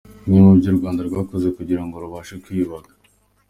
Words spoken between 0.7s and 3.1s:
u Rwanda rwakoze kugira ngo rubashe kwiyubaka.